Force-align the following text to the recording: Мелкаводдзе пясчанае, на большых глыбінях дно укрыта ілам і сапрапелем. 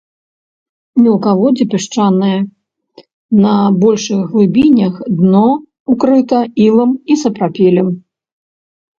Мелкаводдзе 1.01 1.65
пясчанае, 1.73 2.37
на 3.43 3.55
большых 3.83 4.21
глыбінях 4.31 4.93
дно 5.19 5.43
укрыта 5.97 6.39
ілам 6.65 6.91
і 7.13 7.19
сапрапелем. 7.25 7.87